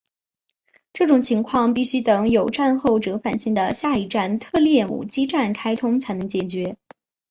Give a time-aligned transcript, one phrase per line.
[0.93, 6.75] 这种情况必须等有站后折返线的下一站特列姆基站开通才能解决。